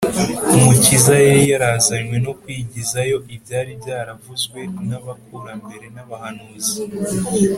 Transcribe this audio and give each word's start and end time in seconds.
umukiza 0.55 1.13
yari 1.27 1.43
yarazanywe 1.51 2.15
no 2.25 2.31
kwigizayo 2.41 3.17
ibyari 3.35 3.71
byaravuzwe 3.81 4.59
n’abakurambere 4.87 5.85
n’abahanuzi 5.95 6.73